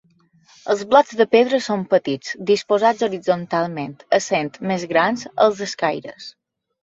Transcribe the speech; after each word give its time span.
Els 0.73 0.79
blocs 0.93 1.17
de 1.19 1.27
pedra 1.33 1.59
són 1.65 1.81
petits, 1.91 2.31
disposats 2.51 3.05
horitzontalment, 3.09 3.93
essent 4.19 4.49
més 4.71 4.87
grans 4.95 5.27
als 5.47 5.61
escaires. 5.69 6.33